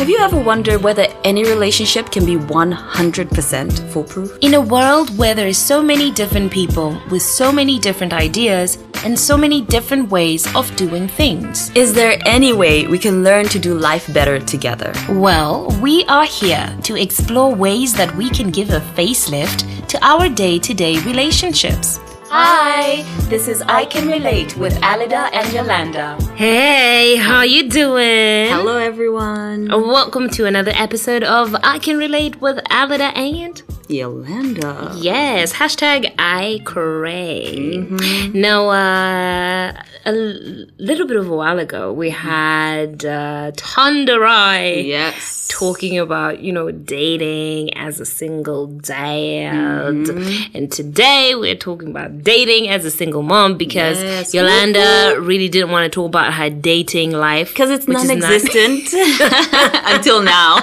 [0.00, 4.38] Have you ever wondered whether any relationship can be 100% foolproof?
[4.40, 8.78] In a world where there is so many different people with so many different ideas
[9.04, 13.44] and so many different ways of doing things, Is there any way we can learn
[13.50, 14.90] to do life better together?
[15.10, 20.30] well, we are here to explore ways that we can give a facelift to our
[20.30, 22.00] day-to-day relationships.
[22.32, 26.16] Hi, this is I Can Relate with Alida and Yolanda.
[26.36, 28.48] Hey, how you doing?
[28.52, 29.66] Hello, everyone.
[29.66, 34.92] Welcome to another episode of I Can Relate with Alida and Yolanda.
[34.96, 37.90] Yes, hashtag I crave.
[38.34, 45.48] Now, uh, a little bit of a while ago, we had uh, Tandarai Yes.
[45.50, 50.08] talking about, you know, dating as a single dad.
[50.54, 54.32] And today we're talking about dating as a single mom because Yes.
[54.34, 57.48] Yolanda really didn't want to talk about her dating life.
[57.50, 58.92] Because it's not- non-existent
[59.84, 60.58] until now.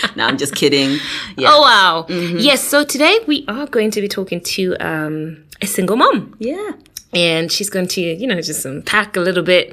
[0.16, 0.98] no, I'm just kidding.
[1.36, 1.50] Yeah.
[1.52, 2.06] Oh, wow.
[2.08, 6.34] Yes, so today we are going to be talking to um, a single mom.
[6.38, 6.70] yeah.
[7.12, 9.64] and she's going to you know just unpack a little bit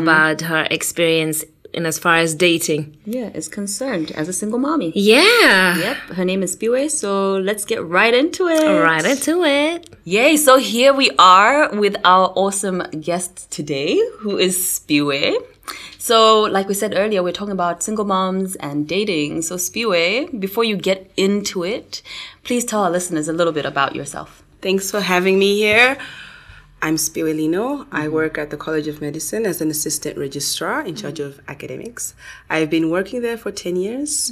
[0.00, 1.38] about her experience
[1.72, 4.92] in as far as dating Yeah, is concerned as a single mommy.
[4.94, 8.62] yeah Yep, her name is Spiwe, so let's get right into it.
[8.90, 14.54] right into it Yay, so here we are with our awesome guest today, who is
[14.56, 15.34] Spiwe.
[16.04, 19.40] So, like we said earlier, we're talking about single moms and dating.
[19.40, 22.02] So, Spiwe, before you get into it,
[22.42, 24.42] please tell our listeners a little bit about yourself.
[24.60, 25.96] Thanks for having me here.
[26.82, 27.86] I'm Spiwelino.
[27.90, 32.14] I work at the College of Medicine as an assistant registrar in charge of academics.
[32.50, 34.30] I've been working there for 10 years.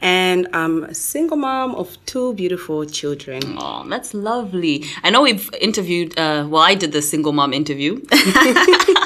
[0.00, 3.40] And I'm a single mom of two beautiful children.
[3.58, 4.86] Oh, that's lovely.
[5.04, 8.04] I know we've interviewed, uh, well, I did the single mom interview.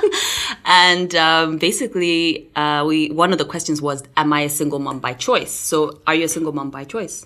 [0.66, 4.98] and um, basically, uh, we one of the questions was, Am I a single mom
[4.98, 5.52] by choice?
[5.52, 7.24] So, are you a single mom by choice?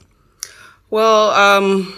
[0.90, 1.96] Well, um,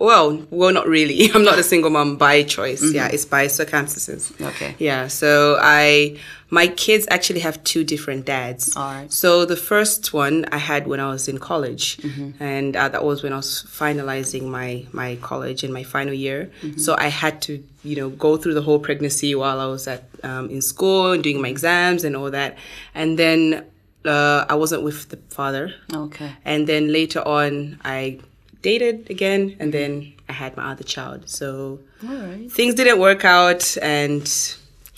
[0.00, 1.30] well, well, not really.
[1.34, 2.82] I'm not a single mom by choice.
[2.92, 4.32] Yeah, it's by circumstances.
[4.40, 4.74] Okay.
[4.78, 5.08] Yeah.
[5.08, 6.18] So I,
[6.50, 8.76] my kids actually have two different dads.
[8.76, 9.12] All right.
[9.12, 11.98] So the first one I had when I was in college,
[12.40, 16.50] and uh, that was when I was finalizing my my college in my final year.
[16.76, 20.04] So I had to, you know, go through the whole pregnancy while I was at
[20.22, 22.56] um, in school and doing my exams and all that,
[22.94, 23.66] and then.
[24.04, 25.72] Uh, I wasn't with the father.
[25.94, 26.32] Okay.
[26.44, 28.18] And then later on, I
[28.62, 31.28] dated again, and then I had my other child.
[31.28, 32.50] So All right.
[32.50, 34.26] things didn't work out, and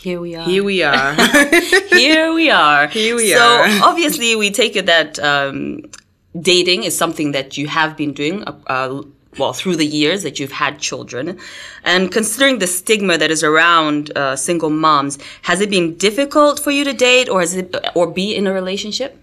[0.00, 0.44] Here we are.
[0.44, 1.14] here we are.
[1.90, 2.86] Here we are.
[2.88, 3.70] Here we so, are.
[3.70, 5.82] So obviously, we take it that um,
[6.40, 9.02] dating is something that you have been doing, uh, uh,
[9.38, 11.38] well, through the years that you've had children.
[11.84, 16.70] And considering the stigma that is around uh, single moms, has it been difficult for
[16.70, 19.18] you to date or, has it, or be in a relationship?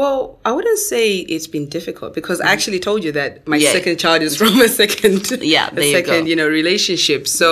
[0.00, 1.04] Well, I wouldn't say
[1.34, 3.72] it's been difficult because I actually told you that my Yeah.
[3.76, 5.20] second child is from a second,
[5.56, 6.14] Yeah, a second.
[6.14, 6.26] Mm-hmm.
[6.30, 7.22] you know, relationship.
[7.26, 7.48] So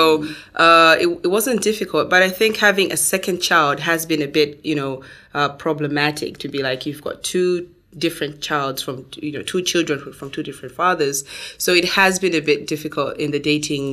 [0.65, 4.31] uh, it, it wasn't difficult, but I think having a second child has been a
[4.39, 4.93] bit, you know,
[5.39, 7.69] uh, problematic to be like you've got two
[8.07, 8.97] different childs from
[9.27, 11.17] you know two children from- from two different fathers
[11.65, 13.87] so it has been a bit difficult in the dating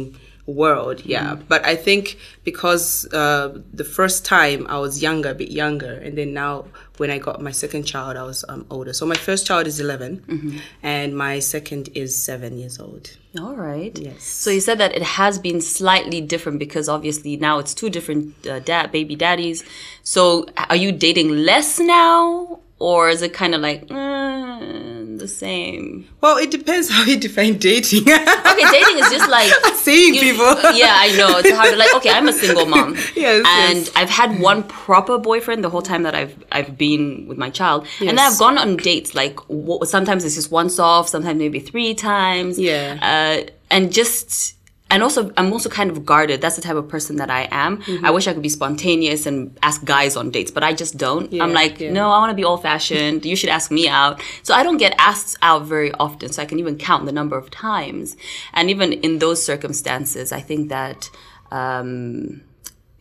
[0.45, 2.03] world yeah but i think
[2.49, 2.85] because
[3.21, 3.47] uh,
[3.81, 6.55] the first time i was younger a bit younger and then now
[6.97, 9.79] when i got my second child i was um, older so my first child is
[9.79, 13.97] 11 and my second is seven years old All right.
[13.97, 14.21] Yes.
[14.23, 18.45] So you said that it has been slightly different because obviously now it's two different
[18.45, 19.63] uh, dad baby daddies.
[20.03, 26.07] So are you dating less now, or is it kind of like mm, the same?
[26.21, 28.03] well it depends how you define dating
[28.53, 29.51] Okay, dating is just like
[29.85, 30.51] seeing you- people
[30.81, 31.77] yeah, I know it's hard.
[31.77, 32.95] Like, okay, I'm a single mom.
[33.15, 33.91] Yes, and yes.
[33.95, 37.79] I've had one proper boyfriend the whole time that I've I've been with my child,
[37.99, 39.13] and then I've gone on dates.
[39.21, 42.59] Like, w- sometimes it's just once off, sometimes maybe three times.
[42.59, 42.97] Yeah.
[43.01, 44.55] Uh, and just.
[44.93, 46.39] And also, I'm also kind of guarded.
[46.39, 47.81] That's the type of person that I am.
[47.81, 48.05] Mm-hmm.
[48.05, 51.33] I wish I could be spontaneous and ask guys on dates, but I just don't.
[51.41, 51.91] I'm like, yeah.
[51.91, 53.25] no, I want to be old fashioned.
[53.25, 54.21] You should ask me out.
[54.43, 56.31] So I don't get asked out very often.
[56.31, 58.15] So I can even count the number of times.
[58.53, 61.09] And even in those circumstances, I think that
[61.49, 62.43] um,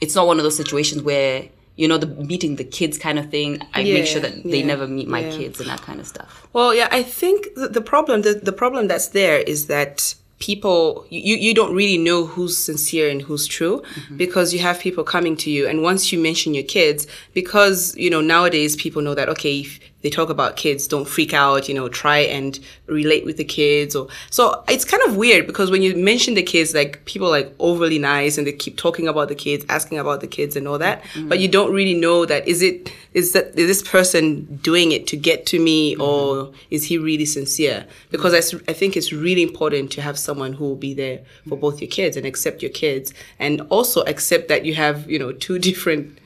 [0.01, 3.31] it's not one of those situations where you know the meeting the kids kind of
[3.31, 3.61] thing.
[3.75, 5.37] I make sure that they yeah, never meet my yeah.
[5.37, 6.47] kids and that kind of stuff.
[6.55, 11.07] Well, yeah, I think the, the problem the, the problem that's there is that people
[11.09, 14.17] you, you don't really know who's sincere and who's true mm-hmm.
[14.17, 15.69] because you have people coming to you.
[15.69, 19.79] And once you mention your kids because you know nowadays people know that okay if
[20.03, 23.97] they talk about kids don't freak out you know try and relate with the kids
[23.97, 27.31] or so it's kind of weird because when you mention the kids like people are
[27.31, 30.69] like overly nice and they keep talking about the kids asking about the kids and
[30.69, 31.29] all that mm.
[31.29, 35.07] but you don't really know that is it is that is this person doing it
[35.07, 36.03] to get to me mm-hmm.
[36.03, 37.87] or is he really sincere?
[38.11, 41.57] Because I, I think it's really important to have someone who will be there for
[41.57, 41.61] mm.
[41.61, 45.33] both your kids and accept your kids and also accept that you have you know
[45.33, 46.19] two different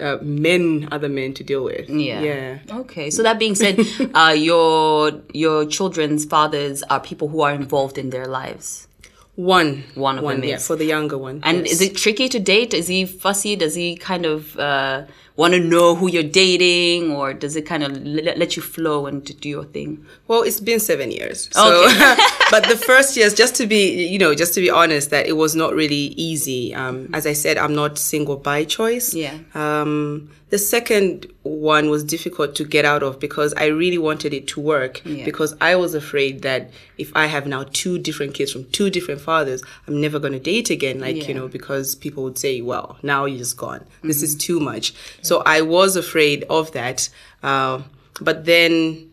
[0.00, 2.20] uh, men other men to deal with Yeah.
[2.20, 3.10] yeah Okay.
[3.10, 3.80] So that being said,
[4.14, 8.88] uh, your your children's fathers are people who are involved in their lives.
[9.34, 9.84] One.
[9.94, 10.66] One of them yeah, is.
[10.66, 11.40] for the younger one.
[11.42, 11.72] And yes.
[11.72, 12.74] is it tricky to date?
[12.74, 13.56] Is he fussy?
[13.56, 15.04] Does he kind of uh,
[15.36, 19.06] want to know who you're dating, or does it kind of let, let you flow
[19.06, 20.04] and to do your thing?
[20.28, 21.48] Well, it's been seven years.
[21.52, 21.60] So,
[22.50, 25.32] but the first years, just to be, you know, just to be honest, that it
[25.36, 26.74] was not really easy.
[26.74, 29.14] Um, as I said, I'm not single by choice.
[29.14, 29.38] Yeah.
[29.54, 34.46] Um, the second one was difficult to get out of because I really wanted it
[34.48, 35.24] to work Yeah.
[35.24, 39.22] because I was afraid that if I have now two different kids from two different
[39.22, 41.00] fathers, I'm never going to date again.
[41.00, 41.28] Like, Yeah.
[41.28, 43.86] you know, because people would say, well, now you're just gone.
[44.02, 44.92] This is too much.
[45.22, 47.08] So I was afraid of that.
[47.42, 47.82] Uh,
[48.20, 49.10] but then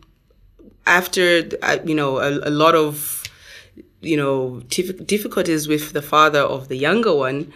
[0.86, 1.48] after
[1.84, 3.22] you know a, a lot of
[4.00, 7.52] you know dif- difficulties with the father of the younger one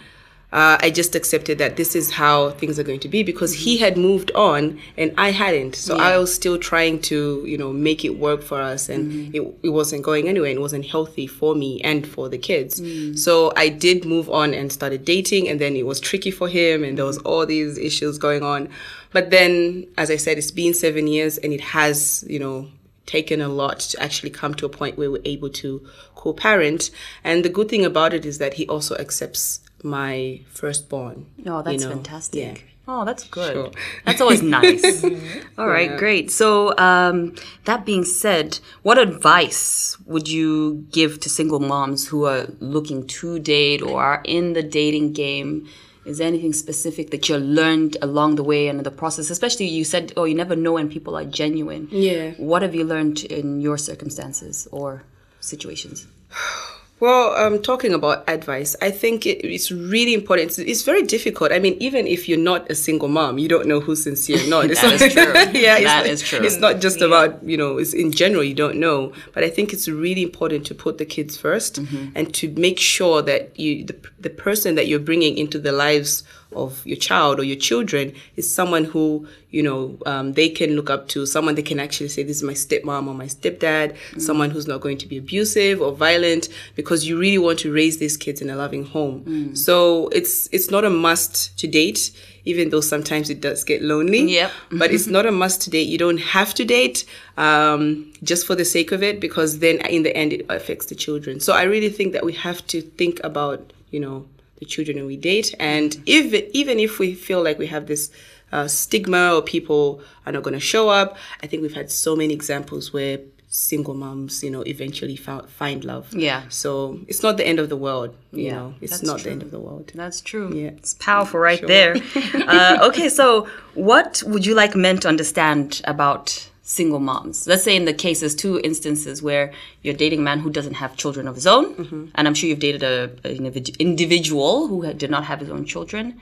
[0.54, 3.74] uh, I just accepted that this is how things are going to be because he
[3.74, 3.84] mm-hmm.
[3.86, 5.74] had moved on and I hadn't.
[5.74, 9.34] So I was still trying to, you know, make it work for us and mm-hmm.
[9.34, 12.80] it, it wasn't going anywhere and it wasn't healthy for me and for the kids.
[12.80, 13.18] Mm.
[13.18, 16.84] So I did move on and started dating and then it was tricky for him
[16.84, 17.26] and there was mm-hmm.
[17.26, 18.68] all these issues going on.
[19.10, 22.68] But then, as I said, it's been seven years and it has, you know,
[23.06, 25.84] taken a lot to actually come to a point where we're able to
[26.14, 26.92] co-parent.
[27.24, 31.26] And the good thing about it is that he also accepts my firstborn.
[31.46, 31.94] Oh, that's you know.
[31.94, 32.58] fantastic.
[32.58, 32.70] Yeah.
[32.86, 33.54] Oh, that's good.
[33.54, 33.70] Sure.
[34.04, 35.04] That's always nice.
[35.58, 36.30] All right, great.
[36.30, 37.34] So, um,
[37.64, 43.38] that being said, what advice would you give to single moms who are looking to
[43.38, 45.66] date or are in the dating game?
[46.04, 49.30] Is there anything specific that you learned along the way and in the process?
[49.30, 52.32] Especially, you said, "Oh, you never know when people are genuine." Yeah.
[52.36, 55.04] What have you learned in your circumstances or
[55.40, 56.06] situations?
[57.04, 60.48] Well, um, talking about advice, I think it, it's really important.
[60.48, 61.52] It's, it's very difficult.
[61.52, 64.48] I mean, even if you're not a single mom, you don't know who's sincere or
[64.48, 64.64] not.
[64.70, 65.32] It's That not, is true.
[65.66, 66.40] yeah, That not, is true.
[66.46, 67.76] It's not just about you know.
[67.76, 71.04] It's in general you don't know, but I think it's really important to put the
[71.16, 72.16] kids 1st Mm-hmm.
[72.18, 73.96] and to make sure that you the,
[74.26, 76.22] the person that you're bringing into the lives
[76.56, 80.90] of your child or your children is someone who you know um, they can look
[80.90, 84.50] up to someone they can actually say this is my stepmom or my stepdad someone
[84.50, 88.16] who's not going to be abusive or violent because you really want to raise these
[88.16, 89.54] kids in a loving home.
[89.54, 92.10] So it's it's not a must to date
[92.46, 94.50] even though sometimes it does get lonely Yep.
[94.72, 95.88] but it's not a must to date.
[95.88, 97.06] You don't have to date
[97.38, 100.94] um, just for the sake of it because then in the end it affects the
[100.94, 101.40] children.
[101.40, 104.26] So i really think that we have to think about you know
[104.58, 108.10] the children we date and if even if we feel like we have this
[108.52, 112.14] uh, stigma or people are not going to show up i think we've had so
[112.14, 113.18] many examples where
[113.48, 116.42] single moms you know eventually found, find love Yeah.
[116.48, 119.24] so it's not the end of the world you Yeah, know it's not true.
[119.24, 120.52] the end of the world That's true.
[120.52, 120.70] Yeah.
[120.78, 121.94] It's powerful right there.
[122.48, 127.46] uh, okay, so what would you like men to understand about single moms?
[127.46, 129.52] Let's say in the cases, two instances where
[129.82, 132.04] you're dating a man who doesn't have children of his own, Mm-hmm.
[132.16, 133.46] and I'm sure you've dated a, an
[133.78, 136.20] individual who did not have his own children,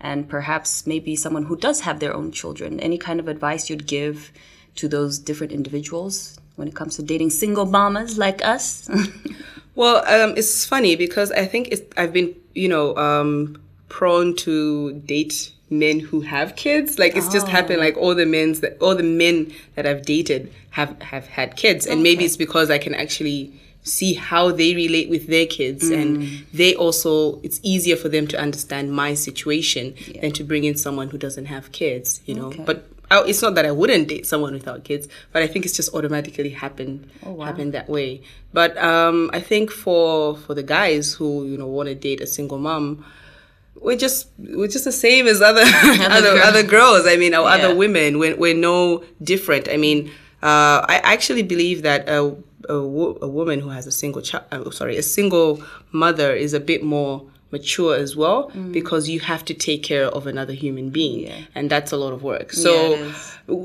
[0.00, 2.78] and perhaps maybe someone who does have their own children.
[2.80, 4.30] Any kind of advice you'd give
[4.76, 8.90] to those different individuals when it comes to dating single mamas like us?
[9.76, 14.92] Well, um, it's funny because I think it's, I've been, you know, um, prone to
[14.92, 16.98] date men who have kids.
[16.98, 17.80] Like it's just happened.
[17.80, 21.86] Like all the men's that all the men that I've dated have have had kids,
[21.86, 23.52] and maybe it's because I can actually
[23.82, 25.90] see how they relate with their kids.
[25.90, 30.76] And they also it's easier for them to understand my situation than to bring in
[30.76, 32.50] someone who doesn't have kids you know?
[32.64, 35.76] But I, it's not that I wouldn't date someone without kids, but I think it's
[35.76, 38.22] just automatically happened happened that way.
[38.52, 42.26] But um, I think for for the guys who you know want to date a
[42.26, 43.04] single mom,
[43.80, 47.06] we're just we're just the same as other other girl- other girls.
[47.06, 47.54] I mean, or Yeah.
[47.54, 48.18] other women.
[48.18, 49.68] We're we're no different.
[49.68, 50.10] I mean,
[50.42, 52.34] uh, I actually believe that a
[52.68, 55.62] a, wo- a woman who has a single child, uh, sorry, a single
[55.92, 57.22] mother is a bit more
[57.56, 58.72] mature as well Mm.
[58.78, 61.22] because you have to take care of another human being
[61.56, 63.12] and that's a lot of work so Yeah,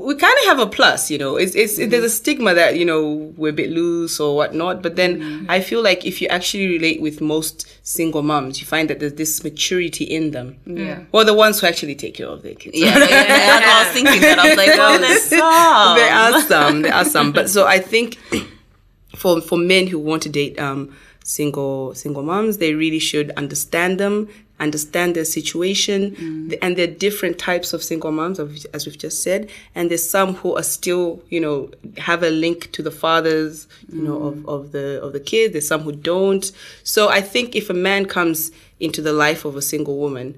[0.08, 2.84] we kind of have a plus you know it's, it's there's a stigma that you
[2.90, 3.02] know
[3.40, 5.50] we're a bit loose or whatnot but then Mm-hmm.
[5.56, 7.56] i feel like if you actually relate with most
[7.96, 10.98] single moms you find that there's this maturity in them Yeah.
[11.12, 13.26] well the ones who actually take care of their kids Yeah, yeah,
[13.58, 14.38] yeah, I was thinking that.
[14.42, 15.96] I was like, oh, there's some.
[16.00, 18.08] there are some there are some but so i think
[19.20, 20.80] for for men who want to date um
[21.38, 24.14] single single moms they really should understand them
[24.66, 26.48] understand their situation Mm.
[26.50, 28.36] The- and there are different types of single moms
[28.76, 29.40] as we've just said
[29.76, 31.56] and there's some who are still you know
[32.08, 33.54] have a link to the fathers
[33.96, 34.28] you know Mm.
[34.28, 36.46] of, of the of the kids there's some who don't
[36.94, 38.38] so i think if a man comes
[38.86, 40.28] into the life of a single woman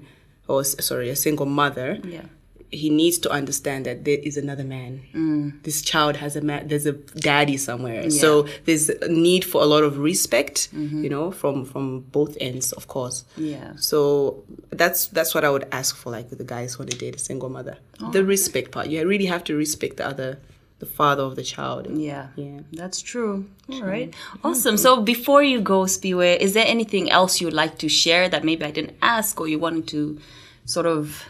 [0.51, 0.59] or
[0.89, 2.27] sorry a single mother Yeah.
[2.73, 5.01] He needs to understand that there is another man.
[5.13, 5.63] Mm.
[5.63, 6.67] This child has a man.
[6.67, 8.09] There's a daddy somewhere.
[8.09, 11.03] So there's a need for a lot of respect, mm-hmm.
[11.03, 13.25] you know, from from both ends, of course.
[13.37, 13.73] Yeah.
[13.77, 17.19] So that's that's what I would ask for, like the guys when they date a
[17.19, 17.77] single mother.
[18.01, 18.87] Oh, the respect part.
[18.87, 20.39] You really have to respect the other,
[20.79, 21.87] the father of the child.
[21.89, 22.27] Yeah.
[22.35, 22.61] Yeah.
[22.71, 23.45] That's true.
[23.69, 24.13] All right.
[24.43, 24.77] Awesome.
[24.77, 28.65] So before you go, Spiwe, is there anything else you'd like to share that maybe
[28.65, 30.19] I didn't ask or you wanted to
[30.65, 31.23] sort of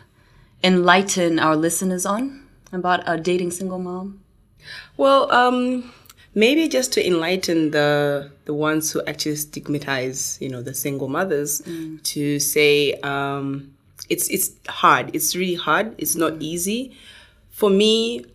[0.63, 4.21] enlighten our listeners on about a dating single mom?
[4.97, 5.91] Well, um,
[6.33, 11.61] maybe just to enlighten the the ones who actually stigmatize, you know, the single mothers,
[12.03, 13.73] to say um,
[14.09, 15.11] it's it's hard.
[15.13, 15.95] It's really hard.
[15.97, 16.95] It's not easy.
[17.49, 18.25] For me,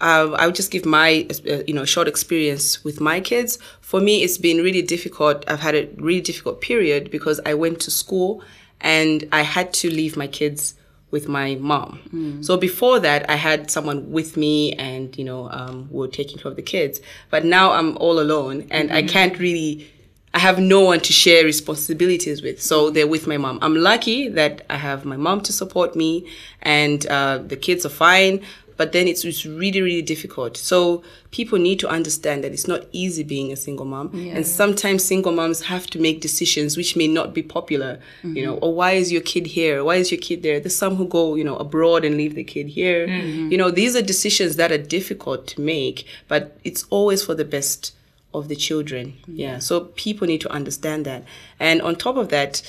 [0.00, 3.58] uh, I would just give my uh, you know short experience with my kids.
[3.80, 5.44] For me, it's been really difficult.
[5.48, 8.42] I've had a really difficult period because I went to school
[8.80, 10.74] and I had to leave my kids
[11.10, 12.42] with my mom.
[12.42, 16.38] So before that, I had someone with me, and you know, um, we were taking
[16.38, 17.00] care of the kids.
[17.30, 19.90] But now I'm all alone, and I can't really.
[20.34, 23.58] I have no one to share responsibilities with, so they're with my mom.
[23.62, 26.28] I'm lucky that I have my mom to support me,
[26.60, 28.44] and uh, the kids are fine.
[28.78, 30.56] But then it's, it's really, really difficult.
[30.56, 35.04] So people need to understand that it's not easy being a single mom, and sometimes
[35.04, 38.00] single moms have to make decisions which may not be popular.
[38.22, 39.84] You know, or why is your kid here?
[39.84, 40.60] Why is your kid there?
[40.60, 43.06] There's some who go, you know, abroad and leave the kid here.
[43.08, 43.52] Mm-hmm.
[43.52, 47.44] You know, these are decisions that are difficult to make, but it's always for the
[47.44, 47.94] best
[48.32, 49.14] of the children.
[49.26, 49.58] Yeah.
[49.58, 51.24] So people need to understand that.
[51.58, 52.62] And on top of that,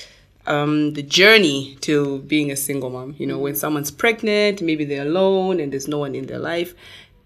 [0.46, 5.06] um, the journey to being a single mom, you know, when someone's pregnant, maybe they're
[5.06, 6.74] alone and there's no one in their life,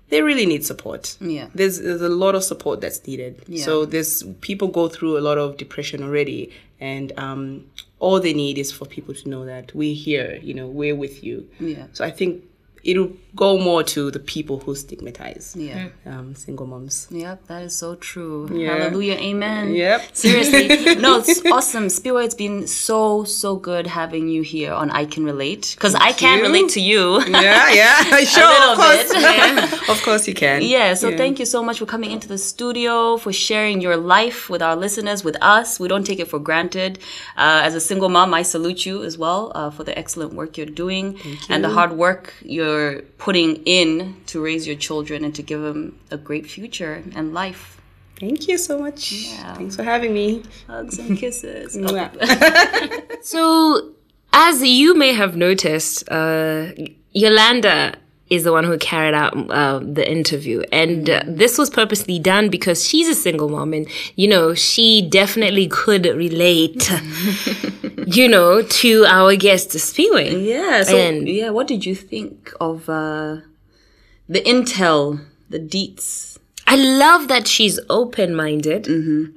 [0.09, 1.17] they really need support.
[1.21, 1.49] Yeah.
[1.55, 3.43] There's there's a lot of support that's needed.
[3.47, 3.65] Yeah.
[3.65, 7.65] So there's people go through a lot of depression already and um,
[7.99, 11.25] all they need is for people to know that we're here, you know, we're with
[11.25, 11.49] you.
[11.59, 11.87] Yeah.
[11.93, 12.45] So I think
[12.85, 15.89] it'll go more to the people who stigmatize Yeah.
[16.07, 17.09] um, single moms.
[17.11, 18.49] Yep, that is so true.
[18.53, 18.77] Yeah.
[18.77, 19.75] Hallelujah, amen.
[19.75, 20.01] Yep.
[20.13, 21.87] Seriously, no, it's awesome.
[21.89, 26.13] Spiwe, it's been so so good having you here on I Can Relate because I
[26.13, 26.45] can you.
[26.45, 27.05] relate to you.
[27.27, 28.03] Yeah, yeah,
[28.37, 29.13] sure, of course.
[29.15, 29.81] yeah.
[29.95, 30.63] of course you can.
[30.63, 34.49] Yeah, so thank you so much for coming into the studio, for sharing your life
[34.53, 35.81] with our listeners, with us.
[35.81, 36.99] We don't take it for granted.
[37.37, 40.57] Uh, as a single mom, I salute you as well uh, for the excellent work
[40.59, 42.74] you're doing and the hard work you're
[43.19, 47.81] putting in to raise your children and to give them a great future and life.
[48.21, 49.13] Thank you so much.
[49.13, 49.55] Yeah.
[49.55, 50.43] Thanks for having me.
[50.69, 51.77] Hugs and kisses.
[51.83, 52.11] Mwah.
[53.23, 53.93] So,
[54.33, 56.73] as you may have noticed, uh,
[57.13, 57.97] Yolanda
[58.31, 60.63] is the one who carried out uh, the interview.
[60.73, 65.07] And uh, this was purposely done because she's a single mom and, you know, she
[65.09, 66.91] definitely could relate,
[68.07, 70.45] you know, to our guest, Spiwe.
[70.47, 70.83] Yeah.
[70.83, 73.39] So, And- yeah, what did you think of uh,
[74.29, 75.21] the intel,
[75.51, 76.39] the deets?
[76.67, 78.89] I love that she's open minded.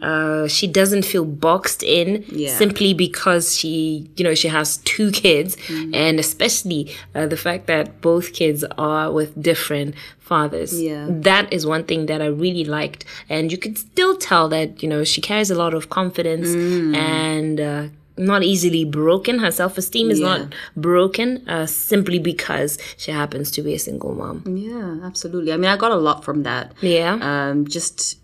[0.02, 2.56] Uh, she doesn't feel boxed in Yeah.
[2.56, 8.00] simply because she, you know, she has two kids, and especially uh, the fact that
[8.00, 10.82] both kids are with different fathers.
[10.82, 11.08] Yeah.
[11.10, 14.88] that is one thing that I really liked, and you could still tell that you
[14.88, 16.48] know she carries a lot of confidence
[16.96, 17.60] and.
[17.60, 17.84] Uh,
[18.18, 19.40] not easily broken.
[19.40, 24.14] Her self esteem is not broken uh, simply because she happens to be a single
[24.16, 24.44] mom.
[24.48, 25.54] Yeah, absolutely.
[25.54, 26.74] I mean, I got a lot from that.
[26.82, 27.14] Yeah.
[27.22, 28.18] um, just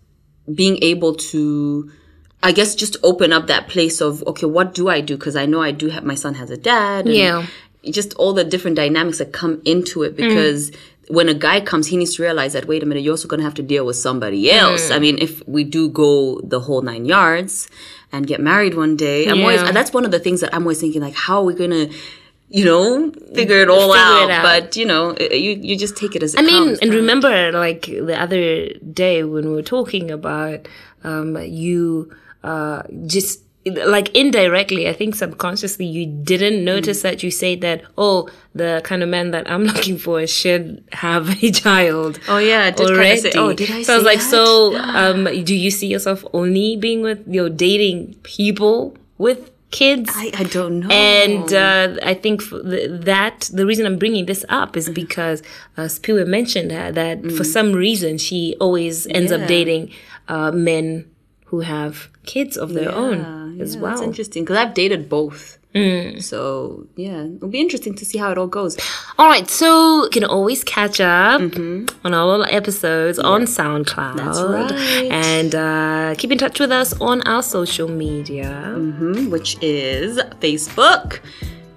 [0.53, 1.89] being able to
[2.43, 5.45] i guess just open up that place of okay what do i do because i
[5.45, 7.45] know i do have my son has a dad and Yeah.
[7.85, 10.69] just all the different dynamics that come into it because
[11.09, 13.39] when a guy comes he needs to realize that wait a minute you're also going
[13.39, 16.81] to have to deal with somebody else i mean if we do go the whole
[16.81, 17.67] nine yards
[18.11, 20.79] and get married one day i'm always that's one of the things that i'm always
[20.79, 21.93] thinking like how are we going to
[22.49, 24.29] you know, figure it all Figure out.
[24.29, 24.43] it out.
[24.43, 26.79] But you know, you you just take it as it I mean, comes.
[26.79, 30.67] and remember, like the other day when we were talking about
[31.03, 37.03] um, you uh, just like indirectly, I think subconsciously you didn't notice Mm.
[37.03, 41.41] that you said that, oh, the kind of man that I'm looking for should have
[41.43, 42.19] a child.
[42.27, 43.21] Oh, yeah, I did already.
[43.21, 44.29] say- oh, did I So I was like, that?
[44.29, 50.09] so um, do you see yourself only being with, you know, dating people with kids?
[50.13, 50.89] I, I don't know.
[50.89, 55.41] And uh, I think that the reason I'm bringing this up is because
[55.77, 55.87] uh,
[56.25, 59.37] mentioned that for some reason she always ends Mm.
[59.37, 59.43] Yeah.
[59.43, 59.91] up dating
[60.27, 61.09] uh, men
[61.45, 63.19] who have kids of their own
[63.59, 63.91] as yeah, well.
[63.91, 65.59] That's interesting because I've dated both.
[65.75, 66.21] Mm.
[66.21, 68.77] So yeah, it'll be interesting to see how it all goes.
[69.17, 71.85] All right, so you can always catch up mm-hmm.
[72.05, 74.17] on all episodes on SoundCloud.
[74.17, 75.11] That's right.
[75.11, 78.73] And uh, keep in touch with us on our social media.
[78.75, 81.21] Mm-hmm, which is Facebook,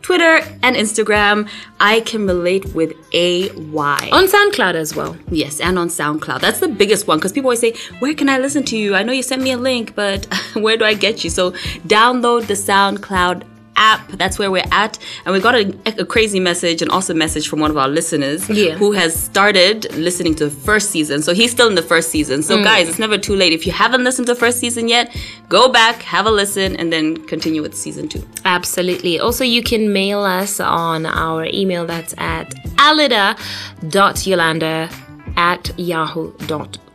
[0.07, 1.49] Twitter, and Instagram.
[1.81, 4.09] I can relate with A Y.
[4.13, 5.17] On SoundCloud as well.
[5.33, 6.41] Yes, and on SoundCloud.
[6.41, 8.95] That's the biggest one because people always say, Where can I listen to you?
[8.95, 11.31] I know you sent me a link, but where do I get you?
[11.31, 11.51] So
[11.89, 13.43] download the SoundCloud
[13.77, 14.09] app.
[14.13, 14.99] That's where we're at.
[15.25, 18.49] And we got a, a crazy message, an awesome message from one of our listeners
[18.49, 18.75] Yeah.
[18.75, 21.23] who has started listening to the first season.
[21.23, 22.43] So he's still in the first season.
[22.43, 22.65] So, mm.
[22.65, 23.53] guys, it's never too late.
[23.53, 25.15] If you haven't listened to the first season yet,
[25.49, 28.27] go back, have a listen, and then continue with season two.
[28.45, 29.19] Absolutely.
[29.21, 34.89] Also, you can mail us on our email that's at alida.yolanda
[35.37, 36.86] at yahoo.com.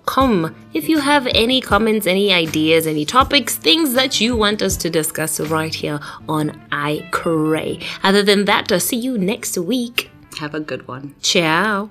[0.73, 4.89] If you have any comments, any ideas, any topics, things that you want us to
[4.89, 7.79] discuss right here on I Cray.
[8.03, 10.09] Other than that, I'll see you next week.
[10.37, 11.15] Have a good one.
[11.21, 11.89] Ciao.